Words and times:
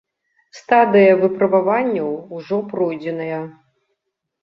Стадыя 0.59 1.11
выпрабаванняў 1.25 2.09
ўжо 2.41 2.57
пройдзеная. 2.75 3.43